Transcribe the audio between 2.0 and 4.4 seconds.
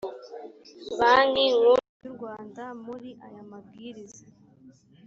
y u rwanda muri aya mabwiriza